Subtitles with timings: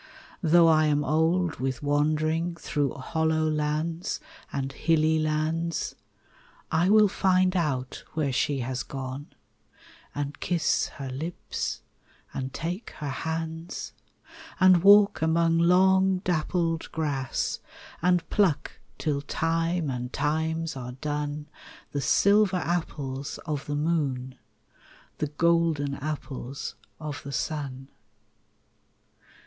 [0.41, 4.19] Though I am old with wandering Through hollow lands
[4.51, 5.93] and hilly lands,
[6.71, 9.27] I will find out where she has gone,
[10.15, 11.83] And kiss her lips
[12.33, 13.93] and take her hands;
[14.59, 17.59] And walk among long dappled grass,
[18.01, 23.75] And pluck till time and times are done, RAINBOW GOLD The silver apples of the
[23.75, 24.33] moon,
[25.19, 27.89] The golden apples of the sun.